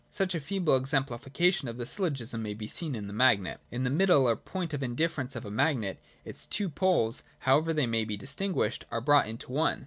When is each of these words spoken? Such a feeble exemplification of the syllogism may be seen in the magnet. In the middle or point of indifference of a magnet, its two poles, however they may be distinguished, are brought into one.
Such 0.09 0.33
a 0.33 0.39
feeble 0.41 0.75
exemplification 0.77 1.67
of 1.67 1.77
the 1.77 1.85
syllogism 1.85 2.41
may 2.41 2.55
be 2.55 2.65
seen 2.65 2.95
in 2.95 3.05
the 3.05 3.13
magnet. 3.13 3.59
In 3.69 3.83
the 3.83 3.91
middle 3.91 4.27
or 4.27 4.35
point 4.35 4.73
of 4.73 4.81
indifference 4.81 5.35
of 5.35 5.45
a 5.45 5.51
magnet, 5.51 5.99
its 6.25 6.47
two 6.47 6.69
poles, 6.69 7.21
however 7.41 7.71
they 7.71 7.85
may 7.85 8.03
be 8.03 8.17
distinguished, 8.17 8.83
are 8.89 8.99
brought 8.99 9.27
into 9.27 9.51
one. 9.51 9.79